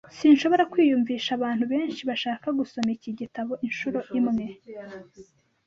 [0.17, 4.45] Sinshobora kwiyumvisha abantu benshi bashaka gusoma iki gitabo inshuro imwe.